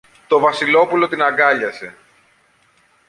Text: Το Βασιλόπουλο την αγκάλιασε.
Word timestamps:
Το 0.27 0.39
Βασιλόπουλο 0.39 1.07
την 1.07 1.21
αγκάλιασε. 1.23 1.95